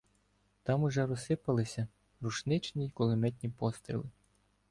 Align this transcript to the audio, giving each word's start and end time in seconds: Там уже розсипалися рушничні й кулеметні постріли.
Там 0.63 0.83
уже 0.83 1.05
розсипалися 1.05 1.87
рушничні 2.21 2.85
й 2.85 2.89
кулеметні 2.91 3.49
постріли. 3.49 4.09